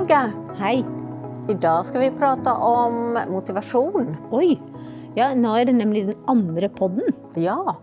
Olga! 0.00 0.30
Hei. 0.56 0.78
I 1.48 1.54
dag 1.60 1.82
skal 1.84 2.00
vi 2.00 2.06
prate 2.16 2.52
om 2.64 3.18
motivasjon. 3.28 4.06
Oi. 4.32 4.54
Ja, 5.12 5.26
nå 5.36 5.50
er 5.58 5.66
det 5.68 5.74
nemlig 5.76 6.06
den 6.06 6.22
andre 6.30 6.70
podden. 6.72 7.10
Ja, 7.36 7.74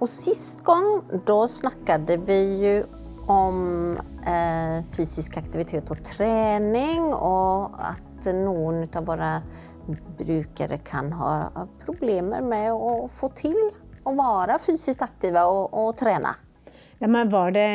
Og 0.00 0.08
sist 0.08 0.62
gang, 0.64 1.02
da 1.28 1.36
snakket 1.44 2.14
vi 2.24 2.38
jo 2.62 2.72
om 3.28 3.58
eh, 4.24 4.78
fysisk 4.96 5.36
aktivitet 5.36 5.92
og 5.92 6.00
trening, 6.08 7.12
og 7.12 7.76
at 7.90 8.30
noen 8.32 8.88
av 8.88 9.04
våre 9.04 9.34
brukere 10.16 10.80
kan 10.80 11.12
ha 11.12 11.66
problemer 11.84 12.40
med 12.40 12.72
å 12.72 13.04
få 13.12 13.28
til 13.36 13.60
å 14.08 14.16
være 14.16 14.56
fysisk 14.64 15.04
aktive 15.04 15.44
og, 15.44 15.76
og 15.76 15.92
trene. 16.00 16.32
Ja, 17.04 17.12
men 17.12 17.28
var 17.28 17.52
det 17.52 17.68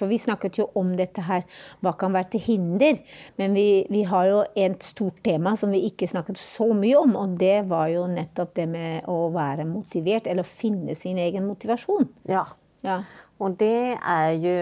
For 0.00 0.10
vi 0.10 0.18
snakket 0.20 0.58
jo 0.62 0.66
om 0.80 0.94
dette 0.98 1.24
her, 1.26 1.44
hva 1.84 1.92
kan 2.00 2.14
være 2.16 2.32
til 2.34 2.44
hinder? 2.46 2.98
Men 3.40 3.54
vi, 3.56 3.66
vi 3.92 4.02
har 4.08 4.30
jo 4.30 4.40
et 4.58 4.80
stort 4.86 5.20
tema 5.26 5.52
som 5.60 5.72
vi 5.74 5.84
ikke 5.90 6.08
snakket 6.10 6.40
så 6.40 6.70
mye 6.74 6.96
om, 7.04 7.14
og 7.20 7.36
det 7.40 7.60
var 7.70 7.90
jo 7.92 8.06
nettopp 8.10 8.56
det 8.56 8.66
med 8.72 9.06
å 9.12 9.20
være 9.34 9.68
motivert, 9.68 10.26
eller 10.26 10.46
å 10.46 10.50
finne 10.50 10.96
sin 10.98 11.20
egen 11.20 11.46
motivasjon. 11.50 12.08
Ja, 12.32 12.46
Ja. 12.80 13.02
Og 13.36 13.58
det 13.60 13.96
er 14.00 14.30
jo 14.40 14.52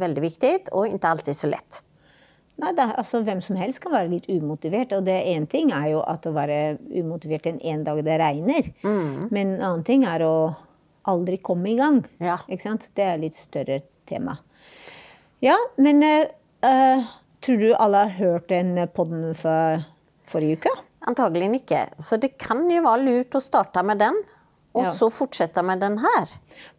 veldig 0.00 0.20
viktig, 0.20 0.52
og 0.76 0.92
ikke 0.92 1.12
alltid 1.14 1.36
så 1.38 1.48
lett. 1.48 1.80
Nei, 2.60 2.70
da, 2.76 2.90
altså 3.00 3.22
Hvem 3.24 3.40
som 3.42 3.56
helst 3.58 3.80
kan 3.82 3.94
være 3.94 4.12
litt 4.12 4.28
umotivert. 4.30 4.92
Og 4.94 5.06
det 5.08 5.16
én 5.32 5.46
ting 5.50 5.72
er 5.74 5.88
jo 5.94 6.02
at 6.06 6.26
å 6.28 6.34
være 6.36 6.76
umotivert 6.92 7.48
en, 7.50 7.58
en 7.64 7.82
dag 7.86 8.02
det 8.06 8.18
regner. 8.20 8.68
Men 8.84 9.56
en 9.56 9.64
annen 9.64 9.84
ting 9.86 10.04
er 10.06 10.22
å 10.26 10.34
aldri 11.10 11.40
komme 11.42 11.72
i 11.72 11.78
gang. 11.80 12.02
Ja. 12.22 12.38
Ikke 12.48 12.68
sant? 12.68 12.90
Det 12.94 13.04
er 13.04 13.16
et 13.16 13.24
litt 13.26 13.38
større 13.38 13.80
tema. 14.08 14.36
Ja, 15.44 15.58
men 15.76 16.02
eh, 16.02 17.04
tror 17.44 17.58
du 17.60 17.74
alle 17.74 18.06
har 18.06 18.14
hørt 18.16 18.48
den 18.48 18.78
podden 18.96 19.34
for 19.36 19.82
forrige 20.24 20.56
uke? 20.56 20.72
Antagelig 21.04 21.50
ikke. 21.58 21.82
Så 22.00 22.16
det 22.16 22.38
kan 22.40 22.62
jo 22.72 22.80
være 22.86 23.04
lurt 23.04 23.36
å 23.36 23.42
starte 23.44 23.82
med 23.84 24.00
den 24.00 24.16
Og 24.74 24.82
Ja. 24.82 24.90
så 24.90 25.06
fortsette 25.12 25.62
med 25.62 25.78
den 25.84 25.98
her. 26.02 26.30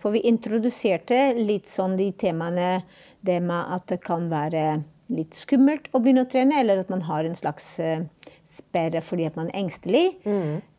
For 0.02 0.12
vi 0.12 0.20
introduserte 0.28 1.36
litt 1.38 1.70
sånn 1.70 1.94
de 1.96 2.10
temaene 2.12 2.84
det 3.24 3.38
med 3.42 3.72
at 3.72 3.86
det 3.88 4.02
kan 4.04 4.26
være 4.30 4.84
litt 5.14 5.38
skummelt 5.38 5.88
å 5.94 6.02
begynne 6.02 6.26
å 6.26 6.30
trene, 6.30 6.60
eller 6.60 6.82
at 6.82 6.90
man 6.90 7.06
har 7.08 7.24
en 7.24 7.36
slags 7.36 7.80
eh, 7.80 8.02
sperre 8.50 9.00
fordi 9.00 9.30
at 9.30 9.38
man 9.38 9.48
er 9.48 9.62
engstelig. 9.62 10.20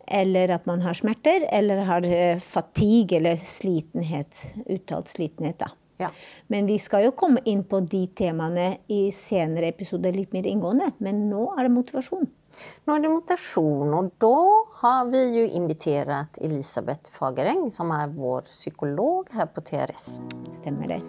Eller 0.06 0.50
at 0.50 0.66
man 0.66 0.82
har 0.82 0.92
smerter, 0.94 1.48
eller 1.50 1.84
har 1.84 2.02
fatigue 2.40 3.16
eller 3.16 3.36
slitenhet. 3.36 4.42
Uttalt 4.68 5.08
slitenhet, 5.08 5.58
da. 5.62 5.70
Ja. 6.00 6.10
Men 6.52 6.68
vi 6.68 6.78
skal 6.82 7.06
jo 7.06 7.14
komme 7.16 7.42
inn 7.48 7.62
på 7.68 7.80
de 7.88 8.06
temaene 8.16 8.78
i 8.92 9.06
senere 9.14 9.70
episoder 9.72 10.16
litt 10.16 10.34
mer 10.36 10.48
inngående. 10.48 10.92
Men 11.04 11.26
nå 11.30 11.48
er 11.56 11.66
det 11.66 11.74
motivasjon. 11.76 12.26
Nå 12.86 12.94
er 12.94 13.02
det 13.04 13.12
motivasjon, 13.12 13.94
og 13.98 14.10
da 14.22 14.36
har 14.80 15.08
vi 15.10 15.22
jo 15.34 15.46
invitert 15.58 16.38
Elisabeth 16.40 17.12
Fagereng 17.12 17.66
som 17.74 17.92
er 17.92 18.12
vår 18.14 18.46
psykolog 18.48 19.32
her 19.36 19.50
på 19.52 19.64
TRS. 19.66 20.16
Stemmer 20.60 20.94
det. 20.94 21.00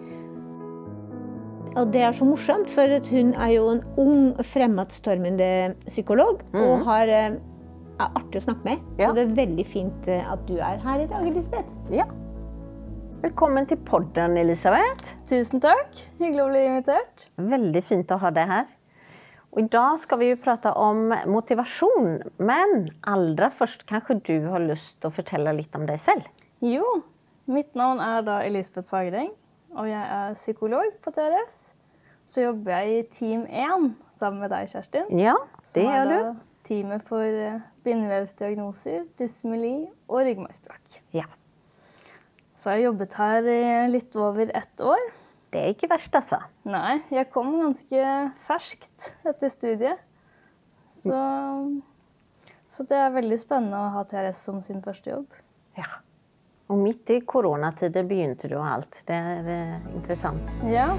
Og 1.78 1.92
det 1.94 2.02
er 2.02 2.14
så 2.16 2.26
morsomt, 2.26 2.70
for 2.72 2.90
hun 3.12 3.34
er 3.38 3.52
jo 3.54 3.68
en 3.76 3.84
ung, 4.02 4.22
fremadstormende 4.42 5.76
psykolog. 5.86 6.42
Og 6.58 6.84
har, 6.88 7.08
eh, 7.08 7.36
er 7.98 8.08
artig 8.08 8.40
å 8.40 8.46
snakke 8.48 8.64
med. 8.64 8.78
Ja. 8.98 9.08
Så 9.08 9.14
det 9.14 9.24
er 9.26 9.46
veldig 9.46 9.66
fint 9.66 10.08
eh, 10.08 10.32
at 10.32 10.46
du 10.48 10.56
er 10.58 10.80
her 10.82 11.04
i 11.04 11.06
dag, 11.06 11.26
Elisabeth. 11.26 11.68
Ja. 11.94 12.08
Välkommen 13.18 13.66
til 13.66 13.80
podden 13.82 14.36
Elisabeth. 14.38 15.16
Tusen 15.26 15.58
takk. 15.58 15.88
Hyggelig 16.20 16.42
å 16.44 16.50
bli 16.52 16.58
invitert. 16.68 17.24
Veldig 17.34 17.80
fint 17.82 18.12
å 18.14 18.18
ha 18.22 18.30
deg 18.30 18.46
her. 18.46 18.68
Og 19.50 19.58
I 19.64 19.70
dag 19.72 19.96
skal 19.98 20.20
vi 20.20 20.28
jo 20.28 20.36
prate 20.38 20.70
om 20.78 21.10
motivasjon, 21.26 22.20
Men 22.38 22.92
aller 23.02 23.50
først 23.50 23.82
kanskje 23.88 24.20
du 24.22 24.46
har 24.52 24.62
lyst 24.62 25.00
til 25.00 25.10
å 25.10 25.16
fortelle 25.16 25.56
litt 25.56 25.74
om 25.74 25.88
deg 25.88 25.98
selv. 25.98 26.28
Jo, 26.62 26.84
mitt 27.50 27.74
navn 27.74 27.98
er 27.98 28.22
da 28.22 28.38
Elisabeth 28.46 28.86
Fagereng, 28.86 29.32
og 29.74 29.90
jeg 29.90 30.04
er 30.20 30.38
psykolog 30.38 30.94
på 31.02 31.10
TRS. 31.10 31.74
Så 32.24 32.46
jobber 32.46 32.78
jeg 32.78 33.00
i 33.00 33.02
Team 33.18 33.44
1 33.50 33.90
sammen 34.12 34.46
med 34.46 34.54
deg, 34.54 34.70
Kjerstin. 34.70 35.10
Ja, 35.18 35.34
det 35.64 35.66
som 35.74 35.90
er 35.90 36.06
da 36.06 36.22
du. 36.22 36.40
Teamet 36.70 37.02
for 37.10 37.26
eh, 37.26 37.58
bindevevsdiagnoser, 37.82 39.08
dysmeli 39.18 39.88
og 40.06 40.22
ryggmargsbrakk. 40.22 41.02
Ja. 41.18 41.26
Så 42.58 42.72
jeg 42.72 42.80
har 42.80 42.88
jobbet 42.88 43.14
her 43.14 43.48
i 43.52 43.60
litt 43.92 44.16
over 44.18 44.50
ett 44.50 44.82
år. 44.82 45.04
Det 45.54 45.60
er 45.62 45.70
ikke 45.76 45.88
verst, 45.92 46.16
altså. 46.18 46.40
Nei, 46.68 46.98
jeg 47.14 47.28
kom 47.30 47.52
ganske 47.60 48.08
ferskt 48.48 49.12
etter 49.30 49.52
studiet. 49.52 50.02
Så, 50.90 51.14
så 52.68 52.86
det 52.90 52.98
er 52.98 53.14
veldig 53.14 53.38
spennende 53.38 53.78
å 53.78 53.92
ha 53.94 54.02
TRS 54.10 54.42
som 54.48 54.58
sin 54.64 54.82
første 54.82 55.14
jobb. 55.14 55.38
Ja. 55.78 56.02
Og 56.68 56.82
midt 56.82 57.08
i 57.14 57.20
koronatiden 57.24 58.10
begynte 58.10 58.50
du 58.50 58.58
og 58.58 58.66
alt. 58.66 59.04
Det 59.08 59.16
er 59.16 59.52
eh, 59.54 59.76
intressant. 59.94 60.50
Ja, 60.68 60.90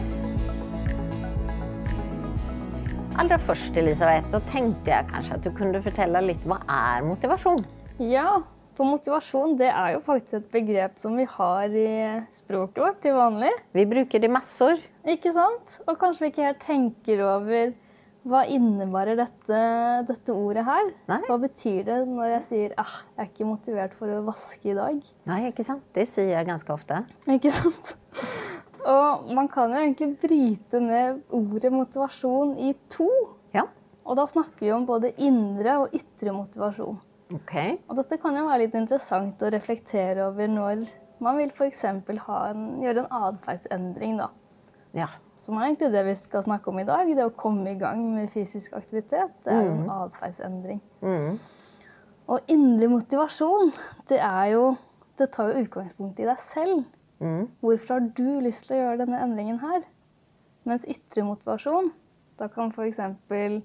Aller 3.20 3.42
først, 3.44 3.76
Elisabeth, 3.76 4.30
så 4.32 4.40
tenkte 4.48 4.94
jeg 4.94 5.08
kanskje 5.10 5.36
at 5.36 5.44
du 5.44 5.50
kunne 5.52 5.82
fortelle 5.84 6.22
litt 6.24 6.46
hva 6.48 6.62
er 6.72 7.04
motivasjon? 7.04 7.60
Ja, 8.00 8.38
for 8.80 8.88
motivasjon 8.88 9.58
det 9.60 9.68
er 9.74 9.98
jo 9.98 10.00
faktisk 10.06 10.38
et 10.38 10.48
begrep 10.54 11.02
som 11.02 11.18
vi 11.20 11.26
har 11.28 11.74
i 11.76 11.90
språket 12.32 12.80
vårt 12.80 13.02
til 13.04 13.18
vanlig. 13.18 13.52
Vi 13.76 13.84
bruker 13.90 14.24
det 14.24 14.32
massor. 14.32 14.80
Ikke 15.04 15.34
sant? 15.36 15.82
Og 15.84 15.98
kanskje 16.00 16.26
vi 16.26 16.30
ikke 16.32 16.46
helt 16.48 16.64
tenker 16.64 17.24
over 17.28 17.74
hva 18.30 18.44
innebærer 18.52 19.18
dette, 19.20 19.60
dette 20.08 20.36
ordet 20.36 20.64
her? 20.68 20.92
Nei. 21.10 21.20
Hva 21.28 21.38
betyr 21.42 21.82
det 21.88 21.98
når 22.08 22.34
jeg 22.36 22.46
sier 22.48 22.76
ah, 22.80 22.96
jeg 23.16 23.24
er 23.24 23.30
ikke 23.32 23.48
motivert 23.48 23.96
for 23.98 24.12
å 24.12 24.22
vaske 24.28 24.72
i 24.72 24.78
dag? 24.78 25.02
Nei, 25.28 25.42
ikke 25.50 25.66
sant? 25.68 25.84
Det 25.96 26.06
sier 26.08 26.32
jeg 26.34 26.48
ganske 26.48 26.76
ofte. 26.76 27.02
Ikke 27.32 27.52
sant? 27.56 27.96
Og 28.96 29.28
man 29.36 29.50
kan 29.52 29.74
jo 29.76 29.82
egentlig 29.82 30.14
bryte 30.22 30.80
ned 30.84 31.20
ordet 31.36 31.74
motivasjon 31.76 32.56
i 32.64 32.72
to. 32.92 33.10
Ja, 33.56 33.68
Og 34.08 34.16
da 34.20 34.24
snakker 34.30 34.64
vi 34.64 34.72
om 34.72 34.88
både 34.88 35.12
indre 35.20 35.82
og 35.84 35.96
ytre 35.96 36.32
motivasjon. 36.36 37.00
Ok. 37.36 37.54
Og 37.90 37.96
dette 38.00 38.18
kan 38.22 38.38
jo 38.38 38.48
være 38.48 38.66
litt 38.66 38.76
interessant 38.80 39.42
å 39.44 39.52
reflektere 39.54 40.28
over 40.30 40.52
når 40.52 40.84
man 41.24 41.40
vil 41.40 41.52
f.eks. 41.52 41.84
gjøre 41.84 43.04
en 43.04 43.10
atferdsendring. 43.22 44.20
Ja. 44.96 45.10
Som 45.40 45.60
er 45.60 45.70
egentlig 45.70 45.92
det 45.94 46.04
vi 46.08 46.16
skal 46.18 46.44
snakke 46.44 46.72
om 46.72 46.80
i 46.82 46.88
dag. 46.88 47.10
Det 47.16 47.26
å 47.26 47.36
komme 47.36 47.74
i 47.74 47.80
gang 47.80 48.02
med 48.16 48.32
fysisk 48.34 48.76
aktivitet. 48.80 49.34
Det 49.46 49.54
er 49.54 49.66
jo 49.68 49.74
en 49.76 49.92
atferdsendring. 50.00 50.82
Mm. 51.04 51.40
Og 52.30 52.52
indre 52.52 52.90
motivasjon, 52.92 53.74
det 54.10 54.22
er 54.22 54.56
jo 54.56 54.76
Det 55.20 55.34
tar 55.36 55.50
jo 55.52 55.66
utgangspunkt 55.66 56.20
i 56.24 56.24
deg 56.24 56.38
selv. 56.40 56.86
Mm. 57.20 57.50
Hvorfor 57.60 57.98
har 57.98 58.06
du 58.16 58.40
lyst 58.40 58.70
til 58.70 58.78
å 58.78 58.80
gjøre 58.80 59.02
denne 59.02 59.18
endringen 59.20 59.58
her? 59.60 59.82
Mens 60.64 60.86
ytre 60.88 61.26
motivasjon, 61.28 61.90
da 62.40 62.48
kan 62.48 62.72
eksempel 62.86 63.58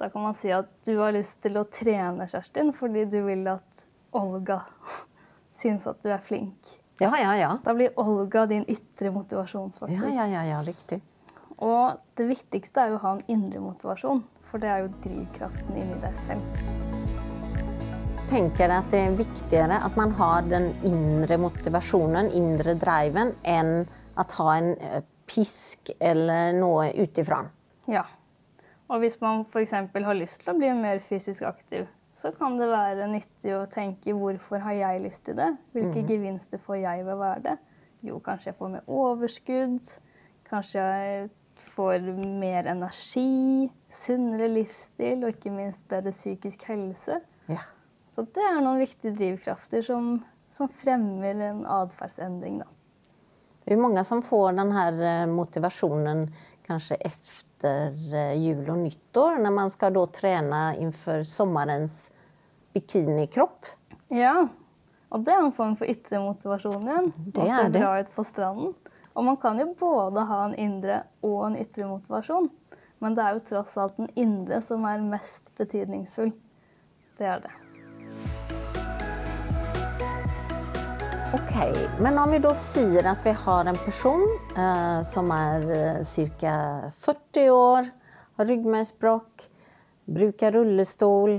Da 0.00 0.08
kan 0.08 0.22
man 0.22 0.34
si 0.34 0.48
at 0.52 0.68
du 0.88 0.94
har 0.96 1.12
lyst 1.12 1.42
til 1.44 1.58
å 1.60 1.66
trene, 1.68 2.24
Kjerstin, 2.30 2.70
fordi 2.72 3.04
du 3.12 3.18
vil 3.26 3.44
at 3.52 3.82
Olga 4.16 4.62
syns 5.60 5.84
at 5.90 6.00
du 6.00 6.08
er 6.08 6.22
flink. 6.24 6.78
Ja, 7.00 7.12
ja, 7.20 7.34
ja. 7.36 7.50
Da 7.64 7.74
blir 7.76 7.92
Olga 8.00 8.46
din 8.48 8.64
ytre 8.68 9.10
Ja, 9.10 9.12
motivasjonsfaktor. 9.12 10.08
ja, 10.08 10.24
ja, 10.28 10.44
ja, 10.48 10.60
riktig. 10.64 11.00
Og 11.60 12.00
det 12.16 12.26
viktigste 12.30 12.80
er 12.80 12.94
jo 12.94 12.96
å 12.96 13.02
ha 13.04 13.12
en 13.18 13.24
indre 13.28 13.60
motivasjon, 13.60 14.22
for 14.48 14.62
det 14.62 14.70
er 14.72 14.86
jo 14.86 14.92
drivkraften 15.04 15.76
inni 15.76 15.98
deg 16.00 16.16
selv. 16.16 16.62
tenker 18.30 18.70
at 18.70 18.92
det 18.92 19.00
er 19.02 19.16
viktigere 19.18 19.80
at 19.84 19.96
man 19.98 20.12
har 20.14 20.44
den 20.46 20.68
indre 20.86 21.36
motivasjonen, 21.42 22.28
indre 22.30 22.76
driven, 22.78 23.32
enn 23.42 23.82
å 24.16 24.24
ha 24.38 24.52
en 24.54 24.70
eh, 24.78 25.02
pisk 25.26 25.90
eller 25.98 26.52
noe 26.54 26.92
utifra. 26.94 27.42
Ja. 27.90 28.04
Og 28.90 28.98
hvis 29.04 29.20
man 29.22 29.44
f.eks. 29.46 29.72
har 29.94 30.18
lyst 30.18 30.42
til 30.42 30.52
å 30.52 30.58
bli 30.58 30.70
mer 30.74 31.00
fysisk 31.04 31.46
aktiv, 31.46 31.86
så 32.12 32.32
kan 32.34 32.56
det 32.58 32.66
være 32.72 33.06
nyttig 33.10 33.52
å 33.54 33.66
tenke 33.70 34.14
hvorfor 34.18 34.62
har 34.64 34.74
jeg 34.74 35.02
lyst 35.04 35.28
til 35.28 35.36
det? 35.38 35.52
Hvilke 35.76 36.02
gevinster 36.08 36.58
får 36.64 36.80
jeg 36.82 37.04
ved 37.06 37.14
å 37.14 37.20
være 37.20 37.42
det? 37.44 37.58
Jo, 38.08 38.18
kanskje 38.24 38.50
jeg 38.50 38.58
får 38.58 38.72
mer 38.72 38.88
overskudd. 38.90 39.92
Kanskje 40.50 40.82
jeg 40.82 41.28
får 41.60 42.08
mer 42.40 42.66
energi, 42.72 43.68
sunnere 43.92 44.48
livsstil 44.50 45.22
og 45.22 45.36
ikke 45.36 45.52
minst 45.54 45.86
bedre 45.90 46.10
psykisk 46.14 46.64
helse. 46.72 47.20
Ja. 47.52 47.62
Så 48.10 48.24
det 48.34 48.42
er 48.42 48.58
noen 48.58 48.80
viktige 48.80 49.14
drivkrafter 49.14 49.84
som, 49.86 50.16
som 50.50 50.70
fremmer 50.82 51.44
en 51.52 51.62
atferdsendring. 51.68 52.58
Da. 52.64 52.66
Det 53.62 53.70
er 53.70 53.78
jo 53.78 53.84
mange 53.84 54.02
som 54.08 54.24
får 54.24 54.56
denne 54.58 54.86
eh, 54.98 55.28
motivasjonen 55.30 56.26
kanskje 56.66 56.98
efter 57.06 57.49
eh, 57.64 58.34
jul 58.40 58.64
og 58.70 58.78
nyttår, 58.78 59.38
når 59.42 59.50
man 59.50 59.70
skal 59.70 59.92
då 59.92 60.06
trene 60.06 60.76
inför 60.78 61.22
sommarens 61.22 62.12
bikinikropp. 62.72 63.66
Ja, 64.08 64.48
og 65.10 65.24
det 65.24 65.34
er 65.34 65.42
en 65.42 65.52
form 65.54 65.76
for 65.78 65.90
ytre 65.90 66.20
motivasjon 66.22 66.86
igjen. 66.86 67.12
Det 67.34 67.46
er 67.48 67.70
det. 67.70 67.80
bra 67.80 67.96
ut 68.00 68.14
på 68.14 68.24
stranden. 68.24 68.74
Og 69.14 69.24
man 69.26 69.36
kan 69.42 69.58
jo 69.58 69.72
både 69.78 70.22
ha 70.28 70.44
en 70.44 70.54
indre 70.54 71.02
og 71.26 71.48
en 71.48 71.58
ytre 71.58 71.88
motivasjon. 71.90 72.50
Men 73.00 73.16
det 73.16 73.24
er 73.24 73.36
jo 73.36 73.46
tross 73.48 73.76
alt 73.80 73.96
den 73.98 74.10
indre 74.14 74.60
som 74.62 74.84
er 74.86 75.02
mest 75.02 75.50
betydningsfull. 75.58 76.30
Det 77.18 77.26
er 77.26 77.42
det. 77.46 77.52
Ok, 81.34 81.52
men 82.00 82.18
om 82.18 82.30
vi 82.30 82.38
da 82.42 82.50
sier 82.58 83.06
at 83.06 83.20
vi 83.22 83.30
har 83.38 83.68
en 83.70 83.76
person 83.78 84.22
eh, 84.58 84.96
som 85.06 85.28
er 85.30 85.66
eh, 85.70 86.00
ca. 86.40 86.54
40 86.90 87.50
år, 87.54 87.90
har 88.34 88.48
ryggmargsbrokk, 88.50 89.44
bruker 90.10 90.56
rullestol, 90.58 91.36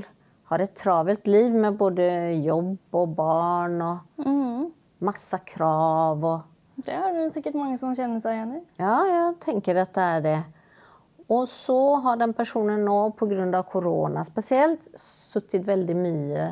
har 0.47 0.63
et 0.63 0.71
travelt 0.79 1.27
liv 1.27 1.51
med 1.51 1.75
både 1.81 2.05
jobb 2.39 2.95
og 3.01 3.17
barn 3.17 3.75
og 3.83 4.23
mm. 4.23 4.69
masse 5.03 5.41
krav 5.51 6.23
og 6.23 6.47
Det 6.87 6.95
er 6.95 7.11
det 7.17 7.27
sikkert 7.35 7.59
mange 7.59 7.75
som 7.81 7.91
kjenner 7.91 8.23
seg 8.23 8.37
igjen 8.37 8.55
i. 8.61 8.63
Ja, 8.79 8.95
jeg 9.09 9.35
tenker 9.43 9.83
at 9.83 9.91
det 9.99 10.07
er 10.07 10.25
det. 10.29 10.37
Og 11.27 11.43
så 11.51 11.77
har 12.07 12.23
den 12.23 12.31
personen 12.31 12.87
nå 12.87 13.11
pga. 13.19 13.61
korona 13.67 14.23
spesielt 14.23 14.87
sittet 14.95 15.67
veldig 15.67 15.99
mye 15.99 16.47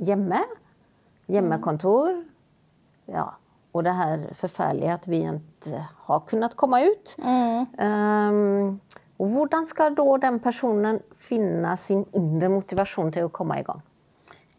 hjemme. 0.00 0.40
Hjemmekontor. 1.28 2.16
Ja. 3.12 3.26
Og 3.76 3.84
det 3.84 3.92
her 3.94 4.22
forferdelige 4.34 4.94
at 4.94 5.06
vi 5.10 5.18
ikke 5.28 5.82
har 6.08 6.22
kunnet 6.26 6.56
komme 6.58 6.80
ut. 6.88 7.14
Um, 7.20 8.80
og 9.18 9.32
hvordan 9.34 9.66
skal 9.68 9.94
da 9.98 10.06
den 10.22 10.38
personen 10.40 11.00
finne 11.14 11.74
sin 11.80 12.04
indre 12.16 12.48
motivasjon 12.52 13.12
til 13.14 13.26
å 13.28 13.32
komme 13.34 13.58
i 13.60 13.66
gang? 13.66 13.82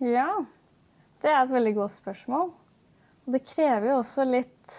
Ja, 0.04 0.30
det 1.24 1.32
er 1.32 1.42
et 1.42 1.52
veldig 1.52 1.74
godt 1.80 1.96
spørsmål. 1.98 2.52
Og 3.26 3.34
det 3.36 3.44
krever 3.50 3.92
jo 3.92 3.98
også 4.02 4.26
litt 4.30 4.78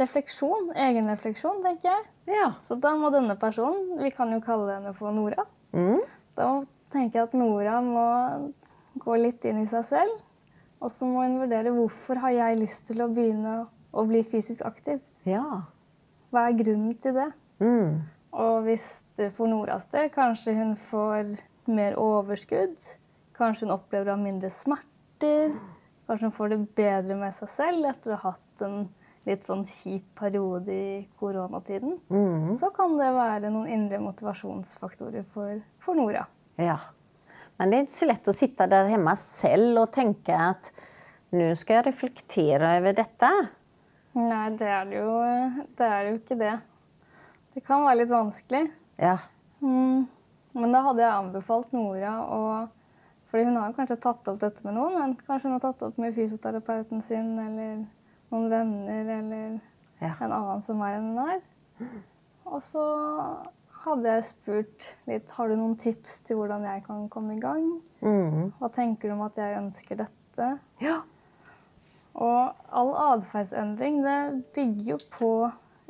refleksjon, 0.00 0.70
egenrefleksjon, 0.76 1.62
tenker 1.64 1.90
jeg. 1.92 2.04
Ja. 2.32 2.50
Så 2.64 2.76
da 2.80 2.94
må 2.96 3.10
denne 3.12 3.36
personen, 3.40 3.98
vi 4.00 4.10
kan 4.14 4.32
jo 4.32 4.40
kalle 4.44 4.78
henne 4.78 4.94
for 4.96 5.12
Nora, 5.14 5.46
Mm. 5.72 6.00
da 6.34 6.48
tenker 6.90 7.20
jeg 7.20 7.28
at 7.28 7.34
Nora 7.38 7.80
må 7.84 8.04
gå 8.98 9.16
litt 9.20 9.44
inn 9.46 9.62
i 9.62 9.68
seg 9.70 9.84
selv. 9.86 10.16
Og 10.80 10.90
så 10.90 11.04
må 11.08 11.22
hun 11.26 11.38
vurdere 11.42 11.72
hvorfor 11.76 12.20
har 12.22 12.30
jeg 12.32 12.58
lyst 12.62 12.86
til 12.88 13.02
å 13.04 13.08
begynne 13.12 13.66
å 13.92 14.04
bli 14.08 14.22
fysisk 14.24 14.62
aktiv. 14.64 15.00
Ja. 15.28 15.62
Hva 16.32 16.46
er 16.48 16.56
grunnen 16.56 16.94
til 17.02 17.14
det? 17.18 17.28
Mm. 17.60 17.98
Og 18.32 18.62
hvis 18.64 18.86
det 19.18 19.32
for 19.36 19.50
Noras 19.50 19.84
del 19.92 20.08
kanskje 20.14 20.54
hun 20.56 20.76
får 20.78 21.34
mer 21.70 21.98
overskudd, 22.00 22.78
kanskje 23.36 23.66
hun 23.66 23.74
opplever 23.74 24.12
å 24.12 24.16
ha 24.16 24.22
mindre 24.22 24.50
smerter, 24.54 25.52
kanskje 26.08 26.30
hun 26.30 26.36
får 26.38 26.54
det 26.54 26.60
bedre 26.78 27.18
med 27.18 27.34
seg 27.36 27.50
selv 27.52 27.90
etter 27.90 28.14
å 28.14 28.20
ha 28.22 28.32
hatt 28.36 28.64
en 28.64 28.88
litt 29.28 29.44
sånn 29.44 29.66
kjip 29.68 30.06
periode 30.16 30.72
i 30.72 31.02
koronatiden, 31.20 31.98
Mm. 32.08 32.54
så 32.56 32.70
kan 32.72 32.96
det 32.96 33.10
være 33.14 33.50
noen 33.52 33.68
indre 33.68 33.98
motivasjonsfaktorer 34.00 35.26
for, 35.34 35.60
for 35.78 35.94
Nora. 35.94 36.24
Ja. 36.56 36.78
Men 37.60 37.70
det 37.72 37.76
er 37.76 37.84
ikke 37.84 37.92
så 37.98 38.08
lett 38.08 38.28
å 38.32 38.32
sitte 38.32 38.66
der 38.72 38.88
hjemme 38.88 39.12
selv 39.20 39.82
og 39.82 39.90
tenke 39.92 40.32
at 40.32 40.70
nå 41.36 41.50
skal 41.60 41.76
jeg 41.76 41.86
reflektere 41.90 42.70
over 42.80 42.94
dette. 42.96 43.28
Nei, 44.16 44.46
det 44.58 44.70
er 44.72 44.88
det 44.88 44.96
jo, 44.96 45.10
det 45.78 45.90
er 45.92 46.08
jo 46.08 46.14
ikke 46.16 46.38
det. 46.40 46.54
Det 47.54 47.62
kan 47.66 47.84
være 47.84 48.00
litt 48.00 48.14
vanskelig. 48.14 48.62
Ja. 48.98 49.18
Mm. 49.60 50.08
Men 50.56 50.72
da 50.74 50.80
hadde 50.88 51.04
jeg 51.04 51.12
anbefalt 51.12 51.74
Nora 51.76 52.16
å 52.24 52.40
fordi 53.30 53.44
hun 53.46 53.60
har 53.60 53.76
kanskje 53.76 54.00
tatt 54.02 54.26
opp 54.26 54.40
dette 54.42 54.64
med 54.66 54.74
noen. 54.74 54.96
men 54.96 55.12
Kanskje 55.22 55.46
hun 55.46 55.52
har 55.54 55.62
tatt 55.62 55.84
opp 55.86 55.98
med 56.02 56.16
fysioterapeuten 56.16 57.04
sin 57.04 57.36
eller 57.38 57.84
noen 58.32 58.48
venner 58.50 59.12
eller 59.20 59.60
Ja. 60.00 60.14
en 60.24 60.32
annen 60.32 60.62
som 60.66 60.80
er 60.82 60.96
en 60.96 61.14
nær. 61.14 61.40
Og 62.46 62.62
så 62.64 62.82
hadde 63.84 64.16
jeg 64.16 64.26
spurt 64.28 64.88
litt 65.08 65.30
har 65.36 65.48
du 65.48 65.56
noen 65.56 65.76
tips 65.80 66.20
til 66.28 66.40
hvordan 66.40 66.66
jeg 66.68 66.84
kan 66.86 67.06
komme 67.12 67.36
i 67.36 67.40
gang. 67.42 67.64
Mm. 68.04 68.50
Hva 68.58 68.70
tenker 68.74 69.08
du 69.10 69.16
om 69.16 69.24
at 69.28 69.40
jeg 69.40 69.58
ønsker 69.62 70.04
dette? 70.04 70.52
ja. 70.82 71.00
Og 72.20 72.56
all 72.74 72.90
atferdsendring 72.98 74.00
det 74.02 74.18
bygger 74.56 74.88
jo 74.88 74.96
på 75.14 75.30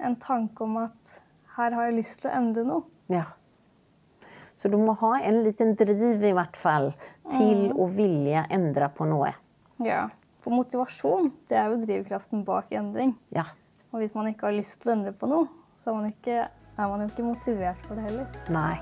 en 0.05 0.17
tanke 0.21 0.67
om 0.67 0.77
at 0.83 1.15
her 1.57 1.75
har 1.75 1.89
jeg 1.89 1.97
lyst 1.97 2.19
til 2.21 2.29
å 2.29 2.35
endre 2.37 2.65
noe. 2.69 2.85
Ja. 3.11 3.25
Så 4.55 4.69
du 4.69 4.77
må 4.77 4.93
ha 5.01 5.15
en 5.25 5.41
liten 5.47 5.73
driv 5.81 6.21
i 6.21 6.35
hvert 6.37 6.59
fall 6.61 6.91
til 7.33 7.71
å 7.73 7.89
vilje 7.89 8.45
endre 8.53 8.91
på 8.93 9.09
noe. 9.09 9.33
Ja, 9.81 10.11
For 10.45 10.53
motivasjon 10.57 11.33
det 11.49 11.57
er 11.57 11.73
jo 11.73 11.81
drivkraften 11.87 12.45
bak 12.45 12.71
endring. 12.77 13.15
Ja. 13.33 13.47
Og 13.91 14.03
hvis 14.03 14.15
man 14.15 14.29
ikke 14.31 14.51
har 14.51 14.57
lyst 14.57 14.83
til 14.83 14.93
å 14.93 14.97
endre 14.99 15.15
på 15.17 15.29
noe, 15.31 15.49
så 15.81 15.91
har 15.91 16.03
man, 16.03 16.13
ikke, 16.13 16.47
er 16.81 16.91
man 16.91 17.05
jo 17.05 17.11
ikke 17.11 17.27
motivert 17.27 17.87
for 17.87 17.99
det 17.99 18.07
heller. 18.09 18.39
Nei. 18.53 18.77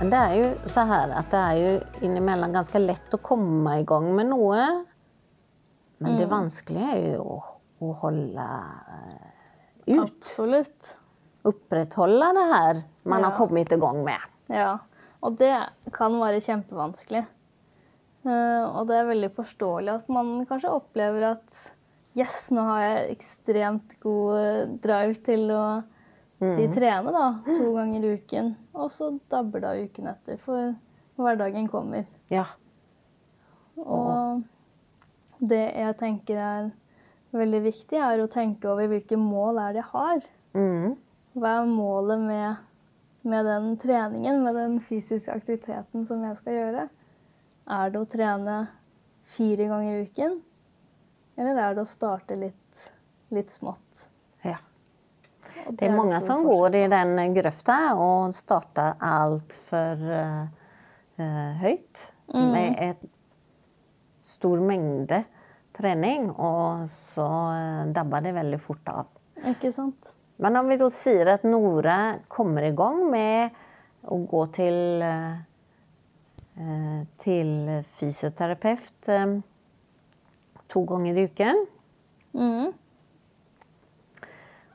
Men 0.00 0.12
det 0.12 0.20
er 0.20 0.34
jo 0.38 0.68
så 0.72 0.86
her 0.88 1.10
at 1.12 1.28
det 1.32 1.40
er 1.40 1.58
jo 1.60 1.72
innimellom 2.06 2.54
ganske 2.54 2.80
lett 2.80 3.16
å 3.16 3.20
komme 3.20 3.80
i 3.82 3.84
gang 3.88 4.06
med 4.16 4.30
noe. 4.30 4.62
Men 6.00 6.16
det 6.16 6.30
vanskelige 6.30 6.94
er 6.94 7.02
jo 7.18 7.26
å, 7.34 7.40
å 7.84 7.90
holde 8.00 8.46
eh, 8.96 9.26
ut. 9.90 10.06
Absolutt. 10.06 10.94
Opprettholde 11.50 12.30
det 12.36 12.46
her 12.48 12.80
man 13.12 13.26
har 13.26 13.36
kommet 13.36 13.72
i 13.76 13.80
gang 13.80 14.00
med. 14.06 14.24
Ja, 14.48 14.78
og 15.20 15.36
det 15.40 15.52
kan 15.92 16.16
være 16.20 16.40
kjempevanskelig. 16.44 17.26
Eh, 18.24 18.64
og 18.64 18.88
det 18.88 18.96
er 18.96 19.10
veldig 19.12 19.30
forståelig 19.36 19.92
at 19.98 20.08
man 20.12 20.32
kanskje 20.48 20.72
opplever 20.80 21.28
at 21.34 21.60
yes, 22.18 22.48
nå 22.54 22.64
har 22.66 22.82
jeg 22.84 23.16
ekstremt 23.16 23.96
god 24.02 24.76
drive 24.82 25.18
til 25.26 25.50
å 25.54 25.64
si 26.40 26.66
trene 26.72 27.12
da, 27.12 27.26
to 27.44 27.72
ganger 27.76 28.06
i 28.06 28.14
uken. 28.20 28.54
Og 28.74 28.88
så 28.92 29.12
dabber 29.30 29.62
det 29.62 29.70
av 29.70 29.82
uken 29.90 30.10
etter, 30.10 30.40
for 30.40 30.72
hverdagen 31.20 31.68
kommer. 31.70 32.08
Ja. 32.32 32.46
Og 33.80 34.42
det 35.40 35.66
jeg 35.76 35.96
tenker 36.00 36.40
er 36.40 36.70
veldig 37.36 37.62
viktig, 37.68 38.00
er 38.00 38.22
å 38.22 38.30
tenke 38.30 38.72
over 38.72 38.90
hvilke 38.90 39.18
mål 39.20 39.60
er 39.62 39.76
det 39.76 39.82
jeg 39.82 39.90
har. 39.92 40.26
Mm. 40.56 40.96
Hva 41.40 41.54
er 41.60 41.70
målet 41.70 42.24
med, 42.24 42.62
med 43.22 43.46
den 43.46 43.74
treningen, 43.80 44.42
med 44.44 44.58
den 44.58 44.78
fysiske 44.82 45.36
aktiviteten 45.36 46.08
som 46.08 46.24
jeg 46.26 46.40
skal 46.40 46.56
gjøre? 46.56 46.86
Er 47.70 47.92
det 47.92 48.00
å 48.00 48.08
trene 48.10 48.56
fire 49.36 49.68
ganger 49.70 50.00
i 50.00 50.08
uken? 50.08 50.40
Eller 51.38 51.60
er 51.60 51.76
det 51.76 51.84
å 51.84 51.88
starte 51.88 52.36
litt, 52.38 52.86
litt 53.34 53.52
smått? 53.52 54.06
ja. 54.46 54.56
Det, 55.40 55.76
Det 55.78 55.88
er 55.88 55.96
mange 55.96 56.14
det 56.14 56.24
som 56.24 56.44
går 56.46 56.76
i 56.78 56.84
den 56.92 57.34
grøfta 57.34 57.78
og 57.98 58.34
starter 58.36 59.00
altfor 59.02 60.04
uh, 60.06 61.54
høyt 61.60 62.04
med 62.34 62.76
et 62.78 63.02
stor 64.20 64.60
mengde 64.62 65.24
trening, 65.74 66.28
og 66.30 66.86
så 66.90 67.26
uh, 67.26 67.82
dabber 67.90 68.28
det 68.28 68.36
veldig 68.36 68.60
fort 68.62 68.92
av. 68.92 69.10
Ikke 69.50 69.72
sant? 69.74 70.12
Men 70.40 70.56
om 70.56 70.68
vi 70.68 70.78
da 70.80 70.86
sier 70.92 71.28
at 71.34 71.42
Nora 71.44 71.98
kommer 72.28 72.64
i 72.64 72.72
gang 72.76 73.02
med 73.12 73.56
å 74.08 74.16
gå 74.24 74.44
til, 74.56 75.02
eh, 75.04 75.34
eh, 76.56 77.00
til 77.20 77.50
fysioterapeut 77.84 79.10
eh, 79.12 79.34
to 80.70 80.86
ganger 80.88 81.18
i 81.18 81.28
uken 81.28 81.66
Mm. 82.32 82.72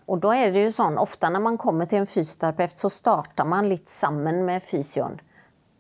Og 0.06 0.22
da 0.22 0.36
er 0.38 0.52
det 0.54 0.68
jo 0.68 0.74
sånn, 0.76 1.00
ofte 1.02 1.30
når 1.34 1.42
man 1.42 1.58
kommer 1.62 1.90
til 1.90 2.04
en 2.04 2.10
fysioterapeut, 2.10 2.78
så 2.78 2.92
starter 2.94 3.48
man 3.50 3.70
litt 3.72 3.90
sammen 3.90 4.44
med 4.46 4.64
fysioen. 4.64 5.18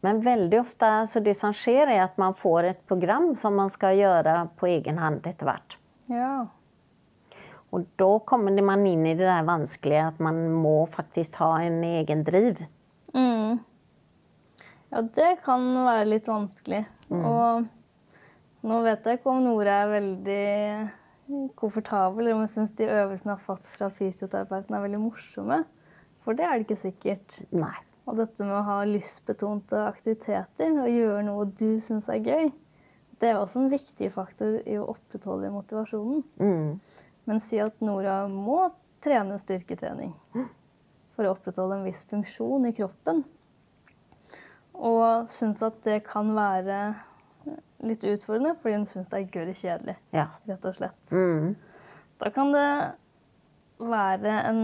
Men 0.06 0.22
veldig 0.26 0.60
ofte 0.60 0.90
så 1.10 1.22
det 1.26 1.36
som 1.38 1.54
skjer, 1.56 1.90
er 1.94 2.04
at 2.06 2.18
man 2.22 2.34
får 2.38 2.70
et 2.72 2.82
program 2.90 3.34
som 3.38 3.58
man 3.58 3.72
skal 3.74 3.98
gjøre 3.98 4.38
på 4.58 4.70
egen 4.70 5.02
hånd 5.02 5.26
etter 5.26 5.50
hvert. 5.50 5.78
Ja. 6.10 6.48
Og 7.74 7.86
da 8.00 8.12
kommer 8.26 8.56
man 8.66 8.86
inn 8.88 9.06
i 9.06 9.16
det 9.18 9.26
der 9.26 9.46
vanskelige 9.46 10.10
at 10.14 10.20
man 10.24 10.46
må 10.54 10.86
faktisk 10.90 11.42
ha 11.42 11.56
en 11.66 11.82
egen 11.86 12.22
driv. 12.26 12.62
Mm. 13.14 13.62
Ja, 14.94 15.02
det 15.02 15.32
kan 15.46 15.66
være 15.86 16.06
litt 16.08 16.30
vanskelig. 16.30 16.86
Og 17.10 17.66
nå 18.66 18.82
vet 18.86 19.06
jeg 19.06 19.20
ikke 19.20 19.32
om 19.32 19.44
Nora 19.46 19.82
er 19.84 19.92
veldig 19.94 21.52
komfortabel, 21.58 22.26
eller 22.26 22.36
om 22.36 22.44
hun 22.44 22.52
syns 22.52 22.74
de 22.78 22.88
øvelsene 22.90 23.32
jeg 23.34 23.40
har 23.40 23.46
fått 23.46 23.70
fra 23.72 23.90
fysioterapeuten 23.94 24.76
er 24.78 24.84
veldig 24.86 25.02
morsomme. 25.02 25.64
For 26.26 26.38
det 26.38 26.46
er 26.46 26.58
det 26.58 26.66
ikke 26.66 26.80
sikkert. 26.80 27.40
Nei. 27.54 27.76
Og 28.06 28.20
dette 28.20 28.46
med 28.46 28.58
å 28.60 28.66
ha 28.68 28.78
lystbetonte 28.86 29.80
aktiviteter 29.88 30.78
og 30.82 30.92
gjøre 30.92 31.24
noe 31.26 31.48
du 31.58 31.80
syns 31.82 32.10
er 32.14 32.22
gøy, 32.22 32.52
det 33.22 33.32
er 33.32 33.40
også 33.40 33.64
en 33.64 33.72
viktig 33.72 34.12
faktor 34.14 34.60
i 34.68 34.76
å 34.78 34.90
opprettholde 34.92 35.54
motivasjonen. 35.54 36.22
Mm. 36.38 36.76
Men 37.26 37.42
si 37.42 37.58
at 37.64 37.80
Nora 37.86 38.26
må 38.30 38.68
trene 39.02 39.38
styrketrening 39.42 40.14
for 41.16 41.26
å 41.26 41.34
opprettholde 41.34 41.80
en 41.80 41.88
viss 41.88 42.04
funksjon 42.10 42.68
i 42.70 42.74
kroppen. 42.76 43.24
Og 44.76 45.30
syns 45.32 45.64
at 45.66 45.80
det 45.88 46.02
kan 46.10 46.34
være 46.36 46.80
litt 47.88 48.04
utfordrende 48.04 48.56
fordi 48.62 48.75
hun 48.80 48.86
syns 48.89 49.10
det 49.12 49.22
er 49.22 49.32
gørr 49.34 49.54
kjedelig, 49.56 49.96
Ja. 50.15 50.27
rett 50.50 50.65
og 50.65 50.75
slett. 50.77 51.12
Mm. 51.12 51.56
Da 52.22 52.30
kan 52.32 52.51
det 52.56 52.68
være 53.80 54.36
en 54.50 54.62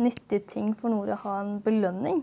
nyttig 0.00 0.46
ting 0.50 0.72
for 0.78 0.90
Nora 0.90 1.14
å 1.14 1.22
ha 1.24 1.34
en 1.44 1.58
belønning. 1.62 2.22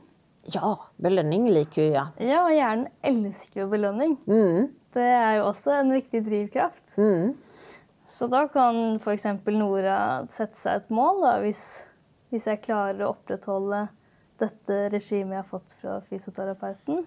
Ja, 0.51 0.73
belønning 1.01 1.45
liker 1.53 1.85
hun, 1.85 1.93
ja. 1.93 2.05
Ja, 2.19 2.41
og 2.47 2.55
hjernen 2.55 2.87
elsker 3.05 3.61
jo 3.63 3.69
belønning. 3.71 4.17
Mm. 4.27 4.71
Det 4.91 5.05
er 5.07 5.37
jo 5.37 5.45
også 5.51 5.75
en 5.77 5.93
viktig 5.93 6.23
drivkraft. 6.25 6.97
Mm. 6.97 7.35
Så 8.11 8.27
da 8.27 8.41
kan 8.51 8.97
f.eks. 8.99 9.23
Nora 9.55 10.25
sette 10.33 10.59
seg 10.59 10.81
et 10.81 10.89
mål, 10.91 11.21
da, 11.23 11.35
hvis, 11.45 11.61
hvis 12.33 12.49
jeg 12.49 12.63
klarer 12.65 13.05
å 13.05 13.13
opprettholde 13.13 13.85
dette 14.41 14.79
regimet 14.91 15.37
jeg 15.37 15.43
har 15.43 15.47
fått 15.47 15.75
fra 15.79 15.99
fysioterapeuten, 16.09 17.05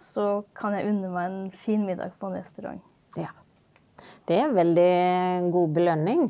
så 0.00 0.26
kan 0.56 0.74
jeg 0.76 0.88
unne 0.90 1.10
meg 1.12 1.28
en 1.28 1.50
fin 1.52 1.84
middag 1.86 2.16
på 2.18 2.30
en 2.30 2.38
restaurant. 2.38 2.80
Ja. 3.18 3.30
Det 4.28 4.38
er 4.40 4.54
veldig 4.56 4.92
god 5.52 5.74
belønning. 5.76 6.24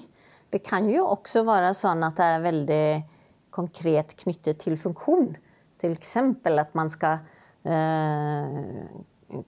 Det 0.50 0.62
kan 0.66 0.88
jo 0.90 1.04
også 1.06 1.44
være 1.46 1.70
sånn 1.78 2.02
at 2.02 2.18
det 2.18 2.26
er 2.26 2.46
veldig 2.48 2.84
konkret 3.54 4.16
knyttet 4.18 4.58
til 4.64 4.78
funksjon. 4.80 5.36
Eksempel 5.86 6.60
at 6.60 6.74
man 6.76 6.90
skal 6.92 7.22
eh, 7.64 8.82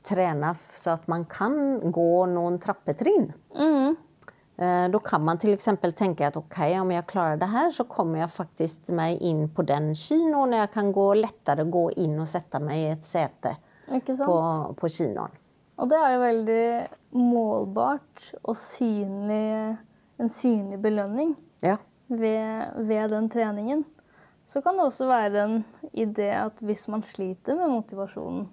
trene 0.07 0.55
så 0.57 0.95
at 0.95 1.11
man 1.11 1.27
kan 1.31 1.59
gå 1.93 2.13
noen 2.31 2.59
trappetrinn. 2.63 3.29
Mm. 3.59 3.97
Eh, 4.57 4.87
Da 4.93 4.99
kan 5.05 5.25
man 5.25 5.39
eksempel 5.43 5.93
tenke 5.93 6.27
at 6.27 6.37
ok, 6.37 6.59
om 6.81 6.91
jeg 6.95 7.09
klarer 7.11 7.37
det 7.41 7.51
her, 7.51 7.71
så 7.71 7.85
kommer 7.85 8.23
jeg 8.23 8.37
faktisk 8.37 8.89
meg 8.95 9.21
inn 9.21 9.49
på 9.49 9.67
den 9.67 9.93
kinoen. 9.95 10.53
Jeg 10.53 10.71
kan 10.73 10.93
gå 10.93 11.15
lettere 11.19 11.65
gå 11.65 11.91
inn 11.97 12.19
og 12.21 12.29
sette 12.29 12.61
meg 12.63 12.79
i 12.79 12.91
et 12.93 13.05
sete? 13.05 13.57
På, 14.01 14.37
på 14.79 14.89
kinoen. 14.89 15.39
Og 15.81 15.89
det 15.91 15.99
er 15.99 16.13
jo 16.15 16.21
veldig 16.23 16.65
målbart 17.17 18.33
og 18.43 18.57
synlig, 18.57 19.79
en 20.21 20.31
synlig 20.31 20.79
belønning 20.83 21.35
Ja. 21.65 21.77
ved, 22.09 22.77
ved 22.87 23.09
den 23.11 23.29
treningen. 23.33 23.85
Så 24.47 24.61
kan 24.61 24.77
det 24.77 24.85
også 24.85 25.07
være 25.09 25.45
en 25.45 25.65
idé 25.97 26.29
at 26.37 26.59
hvis 26.61 26.87
man 26.93 27.03
sliter 27.03 27.57
med 27.57 27.73
motivasjonen, 27.73 28.49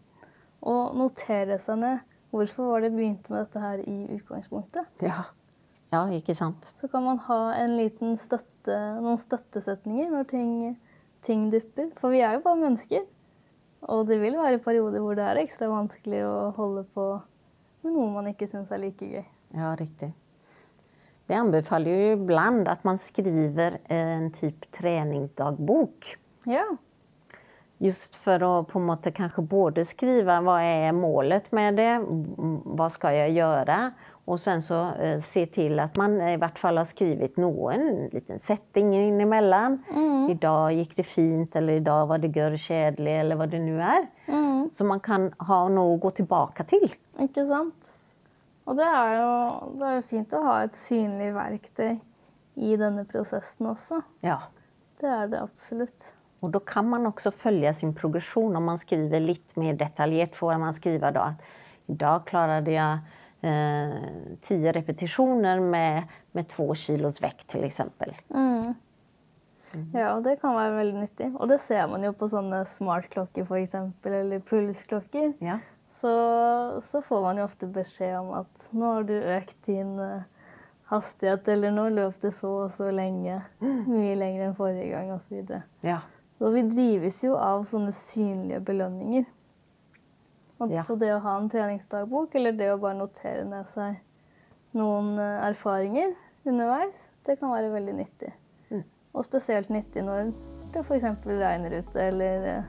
å 0.61 0.73
notere 0.95 1.55
seg 1.59 1.79
ned 1.79 1.99
hvorfor 2.33 2.67
var 2.73 2.83
det 2.83 2.91
begynte 2.93 3.31
med 3.31 3.45
dette 3.45 3.61
her 3.63 3.81
i 3.87 3.97
utgangspunktet. 4.17 4.87
Ja. 5.01 5.23
ja, 5.93 6.01
ikke 6.13 6.35
sant. 6.35 6.73
Så 6.77 6.87
kan 6.91 7.03
man 7.03 7.17
ha 7.29 7.39
en 7.57 7.77
liten 7.77 8.17
støtte, 8.19 8.75
noen 9.01 9.17
støttesetninger 9.17 10.11
når 10.13 10.27
ting, 10.29 10.51
ting 11.25 11.47
dupper. 11.51 11.89
For 11.99 12.13
vi 12.13 12.19
er 12.21 12.37
jo 12.37 12.43
bare 12.45 12.59
mennesker. 12.61 13.07
Og 13.87 14.07
det 14.09 14.19
vil 14.19 14.35
være 14.39 14.59
perioder 14.63 15.03
hvor 15.03 15.15
det 15.15 15.25
er 15.25 15.39
ekstra 15.43 15.69
vanskelig 15.71 16.23
å 16.27 16.49
holde 16.57 16.83
på 16.95 17.11
med 17.85 17.95
noe 17.95 18.09
man 18.11 18.27
ikke 18.33 18.47
syns 18.49 18.73
er 18.75 18.81
like 18.81 19.07
gøy. 19.07 19.23
Ja, 19.55 19.71
riktig. 19.79 20.11
Vi 21.29 21.37
anbefaler 21.37 21.93
jo 21.93 22.13
iblant 22.17 22.67
at 22.71 22.83
man 22.87 22.97
skriver 22.99 23.77
en 23.93 24.31
type 24.35 24.67
treningsdagbok. 24.75 26.15
Ja. 26.49 26.65
Just 27.79 28.17
for 28.19 28.43
å 28.43 28.51
på 28.67 28.81
en 28.81 28.89
måte 28.89 29.13
kanskje 29.15 29.45
både 29.47 29.85
skrive 29.87 30.39
hva 30.43 30.57
er 30.65 30.89
målet 30.97 31.47
med 31.55 31.77
det, 31.79 31.93
hva 32.75 32.89
skal 32.91 33.15
jeg 33.15 33.37
gjøre, 33.37 33.77
og 34.29 34.37
sen 34.37 34.61
så 34.61 34.79
eh, 35.01 35.17
se 35.25 35.47
til 35.49 35.79
at 35.81 35.97
man 35.97 36.19
i 36.21 36.35
hvert 36.37 36.59
fall 36.61 36.77
har 36.77 36.85
skrivit 36.85 37.39
någon 37.41 38.09
liten 38.13 38.39
setting 38.39 38.91
innimellom. 38.93 39.79
I 40.29 40.35
dag 40.37 40.75
gikk 40.77 40.93
det 40.99 41.07
fint, 41.09 41.55
eller 41.57 41.79
i 41.79 41.85
dag 41.85 42.03
var 42.11 42.21
det 42.21 42.29
gørr 42.35 42.57
kjedelig, 42.61 43.15
eller 43.23 43.39
hva 43.39 43.47
det 43.49 43.61
nå 43.63 43.79
er. 43.81 44.05
Så 44.73 44.85
man 44.85 45.01
kan 45.01 45.31
ha 45.49 45.63
noe 45.73 45.95
å 45.95 46.01
gå 46.01 46.11
tilbake 46.21 46.65
til. 46.69 46.85
Ikke 47.23 47.45
sant? 47.47 47.95
Og 48.69 48.77
det 48.77 48.85
er, 48.85 49.15
jo, 49.17 49.33
det 49.79 49.87
er 49.87 49.97
jo 49.97 50.05
fint 50.11 50.33
å 50.37 50.43
ha 50.45 50.55
et 50.67 50.77
synlig 50.77 51.31
verktøy 51.33 51.95
i 52.59 52.75
denne 52.77 53.05
prosessen 53.09 53.71
også. 53.71 54.03
Ja. 54.25 54.37
Det 55.01 55.09
er 55.09 55.29
det 55.31 55.39
absolutt. 55.41 56.11
Og 56.43 56.53
da 56.53 56.61
kan 56.63 56.85
man 56.87 57.07
også 57.09 57.31
følge 57.35 57.71
sin 57.75 57.95
progresjon 57.97 58.55
om 58.55 58.69
man 58.69 58.79
skriver 58.79 59.23
litt 59.23 59.55
mer 59.59 59.73
detaljert. 59.79 60.37
Får 60.37 60.59
man 60.61 60.75
skrive 60.75 61.09
da 61.15 61.31
at 61.33 61.89
i 61.89 61.95
dag 61.97 62.27
klarte 62.29 62.75
jeg 62.75 63.17
eh, 63.41 64.35
ti 64.41 64.59
repetisjoner 64.71 65.59
med, 65.59 66.11
med 66.31 66.47
två 66.51 66.73
kilos 66.75 67.21
vekt, 67.23 67.47
til 67.55 67.65
eksempel. 67.67 68.15
Ja, 69.93 70.19
det 70.23 70.39
kan 70.41 70.55
være 70.57 70.77
veldig 70.77 71.01
nyttig. 71.03 71.27
Og 71.37 71.49
det 71.51 71.59
ser 71.61 71.87
man 71.91 72.03
jo 72.05 72.13
på 72.17 72.29
sånne 72.31 72.63
smartklokker 72.67 73.45
f.eks., 73.45 73.75
eller 74.05 74.41
pulsklokker. 74.45 75.33
Ja. 75.45 75.59
Så, 75.91 76.11
så 76.85 77.01
får 77.01 77.21
man 77.21 77.39
jo 77.41 77.47
ofte 77.47 77.69
beskjed 77.73 78.15
om 78.19 78.33
at 78.39 78.69
nå 78.77 78.93
har 78.97 79.07
du 79.09 79.15
økt 79.17 79.57
din 79.67 79.95
eh, 80.03 80.27
hastighet, 80.91 81.47
eller 81.49 81.73
nå 81.73 81.87
løp 81.93 82.21
det 82.21 82.31
så 82.35 82.51
og 82.65 82.71
så 82.73 82.89
lenge. 82.93 83.39
Mye 83.61 84.15
lenger 84.17 84.47
enn 84.47 84.57
forrige 84.57 84.89
gang, 84.93 85.11
osv. 85.15 85.27
Så, 85.27 85.35
videre. 85.35 85.61
Ja. 85.85 85.99
så 86.39 86.53
vi 86.55 86.65
drives 86.69 87.21
jo 87.25 87.35
av 87.37 87.67
sånne 87.69 87.93
synlige 87.95 88.61
belønninger. 88.65 89.27
Og 90.59 90.71
Ja. 90.71 90.83
Så 90.83 90.95
det 90.99 91.13
å 91.15 91.21
ha 91.23 91.37
en 91.39 91.49
treningsdagbok, 91.49 92.35
eller 92.35 92.51
det 92.51 92.73
å 92.73 92.79
bare 92.79 92.97
notere 92.99 93.45
ned 93.47 93.69
seg 93.71 93.99
noen 94.75 95.17
eh, 95.19 95.47
erfaringer 95.47 96.13
underveis, 96.45 97.09
det 97.25 97.39
kan 97.39 97.53
være 97.53 97.71
veldig 97.71 97.93
nyttig. 97.95 98.33
Mm. 98.69 98.83
Og 99.13 99.23
spesielt 99.25 99.69
nyttig 99.69 100.03
når 100.03 100.33
det 100.73 100.83
f.eks. 100.83 101.05
regner 101.25 101.79
ute, 101.79 102.01
eller 102.01 102.49
eh, 102.53 102.63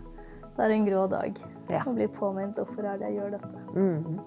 det 0.56 0.64
er 0.64 0.74
en 0.76 0.86
grå 0.86 1.06
dag. 1.10 1.40
Ja. 1.70 1.82
Og 1.86 1.96
blir 1.98 2.08
påminnet 2.14 2.58
hvorfor 2.60 2.86
er 2.86 3.00
det 3.00 3.10
jeg 3.10 3.20
gjør 3.20 3.34
dette. 3.38 3.56
Mm. 3.74 4.20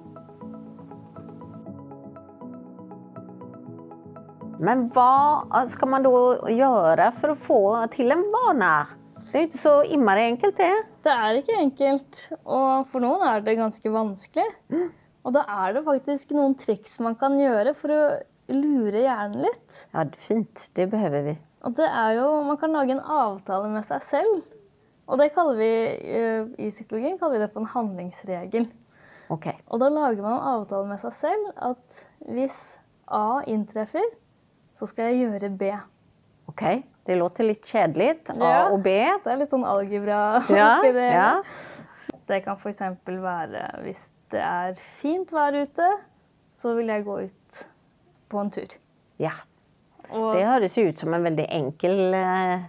Men 4.63 4.85
hva 4.95 5.63
skal 5.67 5.89
man 5.91 6.05
da 6.05 6.11
gjøre 6.51 7.09
for 7.17 7.33
å 7.33 7.39
få 7.39 7.63
til 7.95 8.13
en 8.15 8.23
vane? 8.31 9.02
Det 9.33 9.39
er 9.39 9.47
ikke 9.47 9.57
så 9.57 9.77
innmari 9.89 10.27
enkelt, 10.29 10.59
det. 10.61 10.73
Det 11.01 11.13
er 11.13 11.37
ikke 11.39 11.55
enkelt, 11.57 12.19
og 12.45 12.83
for 12.91 13.01
noen 13.01 13.23
er 13.25 13.41
det 13.41 13.55
ganske 13.57 13.89
vanskelig. 13.89 14.45
Og 15.25 15.33
da 15.33 15.41
er 15.49 15.73
det 15.73 15.81
faktisk 15.87 16.35
noen 16.37 16.53
triks 16.59 16.99
man 17.01 17.15
kan 17.17 17.39
gjøre 17.41 17.73
for 17.73 17.95
å 17.95 18.03
lure 18.53 19.01
hjernen 19.01 19.41
litt. 19.47 19.79
Ja, 19.89 20.03
det 20.05 20.21
fint. 20.21 20.67
Det 20.77 20.85
behøver 20.91 21.25
vi. 21.31 21.35
Og 21.65 21.73
det 21.79 21.87
er 21.87 22.19
jo, 22.19 22.27
Man 22.45 22.59
kan 22.61 22.77
lage 22.77 22.93
en 22.93 23.01
avtale 23.01 23.73
med 23.73 23.87
seg 23.87 24.05
selv. 24.05 24.43
Og 25.09 25.17
det 25.17 25.31
kaller 25.33 25.57
vi 25.57 25.71
eh, 26.13 26.45
i 26.61 26.69
psykologien 26.69 27.17
kaller 27.17 27.39
vi 27.39 27.43
det 27.47 27.51
for 27.55 27.63
en 27.63 27.73
handlingsregel. 27.73 28.69
Ok. 29.33 29.49
Og 29.73 29.81
da 29.81 29.89
lager 29.89 30.21
man 30.21 30.37
en 30.37 30.49
avtale 30.59 30.87
med 30.93 31.01
seg 31.01 31.15
selv 31.23 31.49
at 31.71 32.03
hvis 32.29 32.59
A 33.09 33.41
inntreffer, 33.49 34.05
så 34.77 34.85
skal 34.89 35.09
jeg 35.09 35.25
gjøre 35.25 35.55
B. 35.57 35.73
Ok. 36.53 36.83
Det 37.05 37.15
låter 37.19 37.43
litt 37.49 37.65
kjedelig. 37.67 38.09
A 38.31 38.35
Ja. 38.39 38.67
og 38.71 38.81
B. 38.85 38.89
Det 39.23 39.31
er 39.33 39.37
litt 39.41 39.51
sånn 39.51 39.65
algebra 39.67 40.19
Ja, 40.49 40.77
oppi 40.79 40.91
det. 40.95 41.09
ja. 41.11 41.31
Det 42.27 42.41
kan 42.45 42.55
f.eks. 42.57 42.79
være 43.05 43.63
hvis 43.83 44.05
det 44.31 44.39
er 44.41 44.73
fint 44.79 45.31
vær 45.35 45.53
ute, 45.63 45.89
så 46.55 46.75
vil 46.77 46.87
jeg 46.87 47.03
gå 47.05 47.17
ut 47.25 47.65
på 48.29 48.39
en 48.39 48.49
tur. 48.53 48.77
ja. 49.19 49.31
Og 50.13 50.35
Det 50.35 50.43
høres 50.45 50.75
jo 50.77 50.83
ut 50.91 50.97
som 50.99 51.13
en 51.15 51.23
veldig 51.23 51.45
enkel 51.49 52.13
eh, 52.13 52.63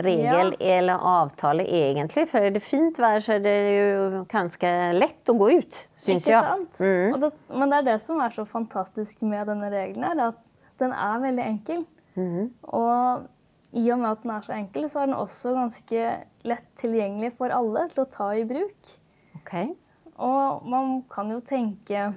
regel 0.00 0.54
eller 0.60 1.02
avtale, 1.04 1.64
egentlig. 1.68 2.22
For 2.30 2.38
er 2.46 2.54
det 2.54 2.62
fint 2.64 2.96
vær, 3.02 3.18
så 3.20 3.34
er 3.36 3.42
det 3.44 3.54
jo 3.74 4.22
ganske 4.30 4.70
lett 4.96 5.28
å 5.28 5.34
gå 5.36 5.50
ut, 5.58 5.78
syns 6.00 6.26
jeg. 6.30 6.38
sant? 6.40 6.78
Mm. 6.80 7.18
Det, 7.20 7.30
men 7.50 7.70
det 7.74 7.80
er 7.82 7.88
det 7.90 7.98
som 8.06 8.22
er 8.24 8.32
så 8.32 8.46
fantastisk 8.48 9.20
med 9.26 9.50
denne 9.50 9.68
regelen, 9.74 10.06
her, 10.06 10.22
at 10.30 10.40
den 10.80 10.94
er 10.96 11.20
veldig 11.26 11.44
enkel. 11.50 11.84
Mm. 12.16 12.48
Og 12.62 13.26
i 13.72 13.84
og 13.92 14.02
med 14.02 14.10
at 14.10 14.24
den 14.24 14.32
er 14.34 14.44
så 14.44 14.54
enkel, 14.56 14.88
så 14.90 15.02
er 15.02 15.08
den 15.08 15.16
også 15.16 15.54
ganske 15.56 16.08
lett 16.48 16.66
tilgjengelig 16.80 17.32
for 17.38 17.54
alle 17.54 17.86
til 17.92 18.02
å 18.04 18.10
ta 18.12 18.28
i 18.36 18.44
bruk. 18.48 18.92
Okay. 19.40 19.72
Og 20.20 20.66
man 20.68 21.00
kan 21.10 21.30
jo 21.32 21.40
tenke 21.40 22.12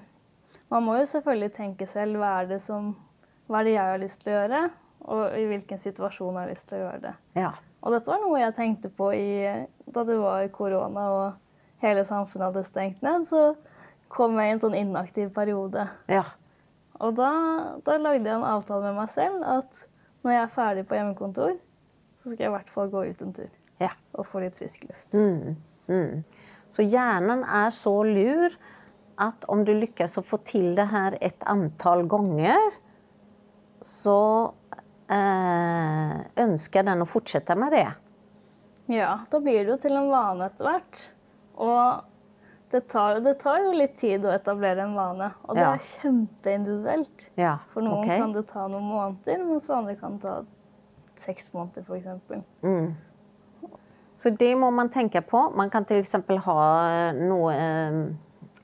Man 0.69 0.83
må 0.83 0.97
jo 0.99 1.05
selvfølgelig 1.07 1.53
tenke 1.55 1.85
selv 1.87 2.17
hva 2.19 2.31
er 2.41 2.47
det, 2.49 2.57
som, 2.63 2.93
hva 3.47 3.59
er 3.59 3.67
det 3.67 3.73
jeg 3.75 3.91
har 3.91 4.01
lyst 4.01 4.21
til 4.23 4.31
å 4.31 4.35
gjøre, 4.35 4.61
og 5.13 5.35
i 5.37 5.43
hvilken 5.49 5.81
situasjon 5.83 6.39
har 6.39 6.47
jeg 6.47 6.55
lyst 6.55 6.67
til 6.69 6.77
å 6.77 6.79
gjøre 6.81 7.01
det. 7.03 7.11
Ja. 7.37 7.51
Og 7.85 7.93
dette 7.93 8.09
var 8.09 8.23
noe 8.23 8.39
jeg 8.41 8.55
tenkte 8.57 8.89
på 8.89 9.11
i, 9.13 9.27
da 9.85 10.03
det 10.07 10.15
var 10.17 10.47
korona 10.55 11.03
og 11.13 11.83
hele 11.83 12.05
samfunnet 12.07 12.47
hadde 12.47 12.63
stengt 12.65 13.05
ned. 13.05 13.27
Så 13.29 13.53
kom 14.09 14.39
jeg 14.41 14.49
i 14.49 14.55
en 14.55 14.63
sånn 14.63 14.79
inaktiv 14.79 15.29
periode. 15.35 15.85
Ja. 16.09 16.23
Og 17.03 17.13
da, 17.19 17.29
da 17.85 17.99
lagde 17.99 18.25
jeg 18.25 18.39
en 18.39 18.47
avtale 18.47 18.89
med 18.89 18.97
meg 19.03 19.11
selv 19.13 19.45
at 19.45 19.85
når 20.25 20.33
jeg 20.33 20.43
er 20.43 20.53
ferdig 20.53 20.87
på 20.89 20.97
hjemmekontor, 20.97 21.55
så 22.17 22.31
skal 22.31 22.47
jeg 22.47 22.51
i 22.51 22.55
hvert 22.55 22.71
fall 22.73 22.89
gå 22.89 23.05
ut 23.05 23.21
en 23.21 23.35
tur 23.37 23.51
ja. 23.81 23.91
og 24.17 24.25
få 24.29 24.41
litt 24.43 24.57
frisk 24.57 24.87
luft. 24.89 25.13
Mm. 25.13 25.55
Mm. 25.85 26.23
Så 26.71 26.85
hjernen 26.85 27.43
er 27.45 27.69
så 27.73 27.93
lur 28.07 28.55
at 29.21 29.45
om 29.51 29.61
du 29.63 29.71
lykkes 29.75 30.17
å 30.19 30.25
få 30.25 30.41
til 30.47 30.73
det 30.75 30.87
her 30.91 31.15
et 31.23 31.45
antall 31.47 32.03
ganger, 32.11 32.57
så 33.85 34.19
eh, 35.13 36.17
ønsker 36.41 36.87
den 36.87 37.05
å 37.05 37.07
fortsette 37.07 37.55
med 37.59 37.75
det. 37.77 37.87
Ja, 38.91 39.11
da 39.29 39.39
blir 39.41 39.61
det 39.61 39.71
jo 39.75 39.77
til 39.85 39.95
en 39.97 40.09
vane 40.11 40.49
etter 40.49 40.67
hvert. 40.67 41.05
Og 41.61 42.14
det 42.75 42.83
tar, 42.91 43.21
det 43.23 43.33
tar 43.39 43.61
jo 43.63 43.71
litt 43.77 43.95
tid 43.99 44.25
å 44.27 44.33
etablere 44.35 44.83
en 44.83 44.95
vane, 44.97 45.31
og 45.47 45.55
det 45.55 45.63
Ja. 45.63 45.71
er 45.73 45.83
kjempeindividuelt. 45.85 47.29
Ja, 47.39 47.57
For 47.73 47.81
noen 47.85 48.03
okay. 48.03 48.19
kan 48.19 48.33
det 48.35 48.45
ta 48.51 48.67
noen 48.67 48.83
måneder, 48.83 49.43
mens 49.47 49.65
for 49.69 49.77
andre 49.79 49.95
kan 49.95 50.17
det 50.17 50.21
ta 50.27 50.35
seks 51.17 51.53
måneder, 51.53 51.85
f.eks. 51.87 52.07
Så 54.15 54.31
det 54.31 54.53
må 54.57 54.71
man 54.71 54.89
tenke 54.89 55.21
på. 55.21 55.49
Man 55.55 55.69
kan 55.69 55.83
f.eks. 55.87 56.13
ha 56.45 57.11
noe 57.19 57.53
eh, 57.55 57.97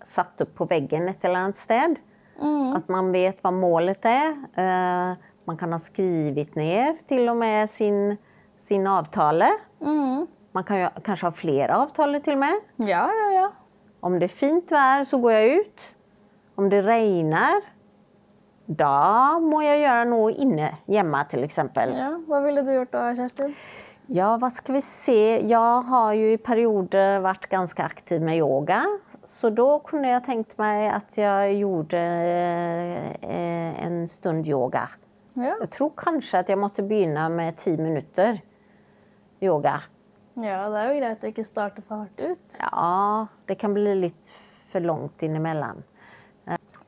satt 0.07 0.41
opp 0.45 0.53
på 0.55 0.67
veggen 0.69 1.09
et 1.11 1.23
eller 1.27 1.45
annet 1.45 1.59
sted. 1.59 1.99
At 2.75 2.87
man 2.89 3.11
vet 3.13 3.41
hva 3.43 3.51
målet 3.53 4.05
er. 4.07 4.31
Eh, 4.57 5.15
man 5.47 5.57
kan 5.59 5.71
ha 5.75 5.79
skrevet 5.81 6.55
ned 6.55 7.01
til 7.09 7.27
og 7.29 7.37
med 7.37 7.69
sin, 7.69 8.17
sin 8.57 8.87
avtale. 8.87 9.51
Man 10.51 10.63
kan 10.67 10.81
jo, 10.81 10.87
kanskje 11.03 11.27
ha 11.29 11.31
flere 11.35 11.75
avtaler 11.83 12.23
til 12.23 12.33
og 12.35 12.43
med. 12.43 12.63
Ja, 12.87 13.05
ja, 13.07 13.27
ja. 13.35 13.49
Om 14.01 14.17
det 14.19 14.29
er 14.29 14.33
fint 14.33 14.73
vær, 14.73 15.05
så 15.05 15.19
går 15.21 15.35
jeg 15.35 15.61
ut. 15.61 15.85
Om 16.57 16.69
det 16.71 16.81
regner, 16.85 17.61
da 18.65 19.37
må 19.43 19.61
jeg 19.65 19.83
gjøre 19.83 20.09
noe 20.09 20.33
inne 20.41 20.73
hjemme, 20.91 21.23
f.eks. 21.29 21.61
ja. 21.95 22.11
Hva 22.27 22.41
ville 22.43 22.65
du 22.65 22.73
gjort 22.73 22.93
da, 22.93 23.07
Kjerstin? 23.17 23.55
Ja, 24.11 24.33
hva 24.41 24.49
skal 24.51 24.75
vi 24.75 24.81
se. 24.83 25.19
Jeg 25.47 25.83
har 25.87 26.09
jo 26.17 26.31
i 26.33 26.39
perioder 26.41 27.21
vært 27.23 27.45
ganske 27.51 27.83
aktiv 27.85 28.19
med 28.23 28.41
yoga. 28.41 28.81
Så 29.23 29.53
da 29.55 29.67
kunne 29.87 30.09
jeg 30.09 30.25
tenkt 30.25 30.57
meg 30.59 30.89
at 30.91 31.15
jeg 31.15 31.61
gjorde 31.61 32.01
eh, 32.01 33.77
en 33.85 34.01
stund 34.11 34.49
yoga. 34.49 34.87
Ja. 35.37 35.55
Jeg 35.61 35.69
tror 35.77 35.93
kanskje 35.95 36.41
at 36.41 36.51
jeg 36.51 36.59
måtte 36.59 36.83
begynne 36.83 37.29
med 37.31 37.55
ti 37.61 37.77
minutter 37.79 38.41
yoga. 39.43 39.77
Ja, 40.35 40.69
det 40.69 40.77
er 40.81 40.91
jo 40.93 40.99
greit 40.99 41.23
å 41.23 41.31
ikke 41.31 41.45
starte 41.45 41.81
for 41.87 42.03
hardt 42.05 42.19
ut. 42.19 42.59
Ja, 42.59 43.27
det 43.47 43.57
kan 43.59 43.73
bli 43.75 43.95
litt 43.99 44.31
for 44.71 44.79
langt 44.85 45.23
innimellom. 45.25 45.83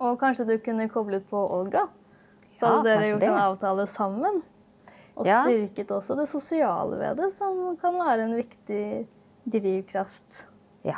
Og 0.03 0.17
kanskje 0.19 0.45
du 0.47 0.57
kunne 0.59 0.89
koblet 0.91 1.23
på 1.29 1.37
Olga? 1.37 1.85
Så 2.53 2.65
Ja, 2.65 2.71
hadde 2.77 2.83
dere 2.83 2.95
kanskje 2.97 3.11
gjort 3.13 3.19
det. 3.21 3.29
en 3.29 3.41
avtale 3.41 3.85
sammen. 3.87 4.41
Og 5.15 5.25
Ja. 5.27 5.43
styrket 5.45 5.87
også 5.91 6.15
det 6.17 6.27
sosiale 6.27 6.97
ved 6.97 7.17
det, 7.17 7.31
som 7.33 7.77
kan 7.77 7.93
være 7.93 8.23
en 8.25 8.35
viktig 8.35 9.07
drivkraft. 9.49 10.45
Ja. 10.83 10.97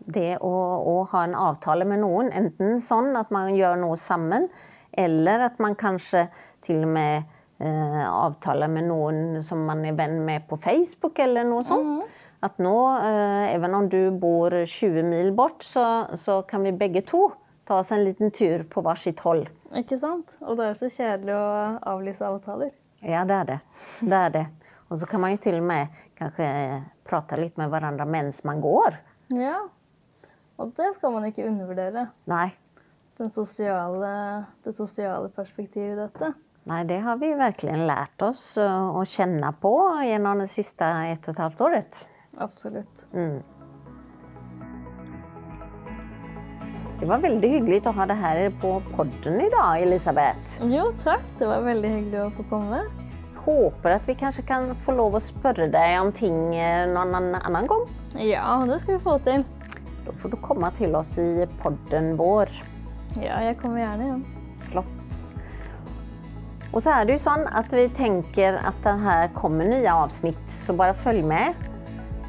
Det 0.00 0.38
å, 0.40 0.50
å 0.86 1.06
ha 1.12 1.24
en 1.24 1.34
avtale 1.34 1.84
med 1.84 2.00
noen, 2.00 2.30
enten 2.32 2.80
sånn 2.80 3.14
at 3.20 3.30
man 3.30 3.52
gjør 3.54 3.76
noe 3.82 3.96
sammen, 4.00 4.48
eller 4.96 5.40
at 5.40 5.58
man 5.60 5.74
kanskje 5.74 6.28
til 6.64 6.82
og 6.86 6.88
med 6.88 7.24
eh, 7.60 8.06
avtaler 8.08 8.68
med 8.72 8.88
noen 8.88 9.42
som 9.46 9.62
man 9.68 9.84
er 9.84 9.96
venn 9.98 10.18
med 10.26 10.48
på 10.48 10.58
Facebook, 10.60 11.18
eller 11.22 11.46
noe 11.48 11.66
sånt. 11.66 12.16
At 12.40 12.56
nå, 12.62 12.76
eh, 13.04 13.54
even 13.54 13.76
om 13.76 13.88
du 13.92 14.10
bor 14.16 14.54
20 14.64 15.04
mil 15.04 15.32
bort, 15.36 15.62
så, 15.62 15.84
så 16.16 16.40
kan 16.48 16.64
vi 16.64 16.72
begge 16.72 17.04
to 17.06 17.26
ta 17.68 17.82
oss 17.82 17.92
en 17.92 18.04
liten 18.04 18.32
tur 18.34 18.64
på 18.70 18.82
hver 18.82 18.98
sitt 18.98 19.20
hold. 19.26 19.44
Ikke 19.76 19.98
sant? 20.00 20.38
Og 20.40 20.56
det 20.58 20.64
er 20.64 20.72
jo 20.72 20.78
så 20.80 20.88
kjedelig 20.90 21.36
å 21.36 21.50
avlyse 21.92 22.26
avtaler. 22.26 22.72
Ja, 23.04 23.26
det 23.28 23.36
er 23.36 23.50
det. 23.50 23.58
det, 24.00 24.16
er 24.16 24.32
det. 24.34 24.46
Og 24.88 24.98
så 24.98 25.06
kan 25.06 25.22
man 25.22 25.36
jo 25.36 25.42
til 25.44 25.60
og 25.60 25.68
med 25.68 26.00
kanskje 26.18 26.48
prate 27.06 27.38
litt 27.38 27.60
med 27.60 27.70
hverandre 27.72 28.08
mens 28.08 28.42
man 28.48 28.64
går. 28.64 28.98
Ja. 29.36 29.60
Og 30.60 30.72
det 30.76 30.90
skal 30.96 31.14
man 31.14 31.28
ikke 31.28 31.46
undervurdere. 31.48 32.08
Nei, 32.28 32.48
sosiale, 33.28 34.10
det 34.64 34.72
sosiale 34.76 35.28
perspektivet 35.32 35.92
i 35.92 36.00
dette. 36.00 36.32
Nei, 36.68 36.82
det 36.84 36.98
har 37.00 37.16
vi 37.16 37.30
virkelig 37.34 37.76
lært 37.88 38.22
oss 38.22 38.42
å 38.60 39.00
kjenne 39.08 39.48
på 39.62 39.70
gjennom 40.04 40.42
det 40.42 40.50
siste 40.52 40.84
ett 41.08 41.24
og 41.28 41.32
et 41.34 41.40
halvt 41.46 41.62
året. 41.66 42.00
Absolutt. 42.38 43.06
Det 47.00 47.08
var 47.08 47.22
veldig 47.24 47.48
hyggelig 47.48 47.80
å 47.88 47.94
ha 47.96 48.04
det 48.10 48.16
her 48.20 48.42
på 48.60 48.74
podden 48.92 49.38
i 49.40 49.48
dag, 49.52 49.80
Elisabeth. 49.80 50.58
Jo, 50.68 50.90
takk. 51.00 51.24
Det 51.40 51.48
var 51.48 51.64
veldig 51.64 51.92
hyggelig 51.94 52.20
å 52.26 52.30
få 52.36 52.44
komme. 52.52 52.82
Håper 53.40 53.94
at 53.96 54.04
vi 54.08 54.18
kanskje 54.20 54.44
kan 54.44 54.74
få 54.84 54.92
lov 54.98 55.16
å 55.16 55.22
spørre 55.24 55.70
deg 55.72 55.94
om 56.02 56.10
ting 56.12 56.36
eh, 56.60 56.84
noen 56.92 57.16
annen- 57.16 57.40
annen 57.40 57.70
gang. 57.70 57.86
Ja, 58.20 58.58
det 58.68 58.82
skal 58.82 58.98
vi 58.98 59.04
få 59.06 59.16
til. 59.24 59.46
Da 60.04 60.12
får 60.12 60.34
du 60.34 60.40
komme 60.44 60.68
til 60.76 60.92
oss 60.98 61.14
i 61.22 61.46
podden 61.62 62.12
vår. 62.20 62.52
Ja, 63.16 63.40
jeg 63.48 63.56
kommer 63.62 63.80
gjerne 63.80 64.10
igjen. 64.10 64.24
Flott. 64.68 64.99
Og 66.70 66.82
så 66.84 66.92
er 66.94 67.06
det 67.06 67.16
jo 67.16 67.24
sånn 67.24 67.46
at 67.50 67.72
vi 67.74 67.88
tenker 67.94 68.60
at 68.62 68.78
det 68.84 68.94
her 69.02 69.30
kommer 69.34 69.66
nye 69.66 69.90
avsnitt, 69.90 70.40
så 70.50 70.74
bare 70.78 70.94
følg 70.94 71.26
med. 71.26 71.68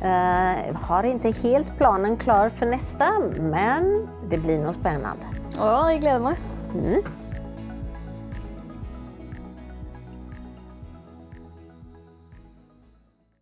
Uh, 0.02 0.72
har 0.88 1.06
ikke 1.06 1.30
helt 1.44 1.70
planen 1.78 2.18
klar 2.18 2.50
for 2.50 2.72
neste, 2.72 3.10
men 3.38 4.08
det 4.32 4.42
blir 4.42 4.58
noe 4.64 4.74
spennende. 4.74 5.30
Å, 5.62 5.92
jeg 5.92 6.02
gleder 6.02 6.24
meg. 6.26 6.48
Mm. 6.74 7.21